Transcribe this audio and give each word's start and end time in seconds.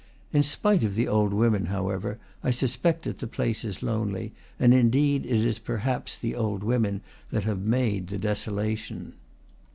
In 0.33 0.41
spite 0.41 0.83
of 0.83 0.95
the 0.95 1.07
old 1.07 1.31
women, 1.31 1.67
however, 1.67 2.17
I 2.43 2.49
suspect 2.49 3.03
that 3.03 3.19
the 3.19 3.27
place 3.27 3.63
is 3.63 3.83
lonely; 3.83 4.31
and 4.59 4.73
in 4.73 4.89
deed 4.89 5.27
it 5.27 5.45
is 5.45 5.59
perhaps 5.59 6.15
the 6.17 6.33
old 6.33 6.63
women 6.63 7.01
that 7.29 7.43
have 7.43 7.61
made 7.61 8.07
the 8.07 8.17
desolation. 8.17 9.13